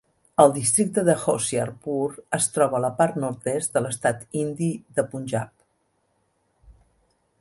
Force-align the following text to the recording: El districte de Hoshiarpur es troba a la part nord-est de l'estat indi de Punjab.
El 0.43 0.53
districte 0.53 1.01
de 1.09 1.15
Hoshiarpur 1.23 2.07
es 2.37 2.47
troba 2.55 2.77
a 2.79 2.83
la 2.85 2.91
part 3.01 3.19
nord-est 3.25 3.75
de 3.77 3.85
l'estat 3.87 4.25
indi 4.45 4.71
de 4.99 5.07
Punjab. 5.13 6.77